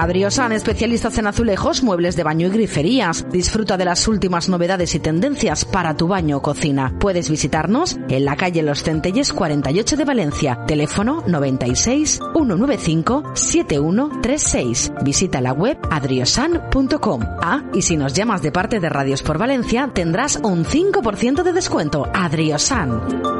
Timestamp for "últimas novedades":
4.08-4.94